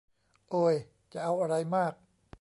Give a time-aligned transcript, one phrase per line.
[0.49, 0.75] โอย
[1.13, 1.93] จะเอาอะไรมาก